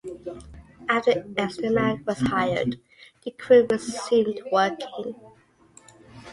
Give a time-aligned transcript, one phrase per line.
[0.89, 2.79] After an extra man was hired,
[3.23, 5.13] the crew resumed working.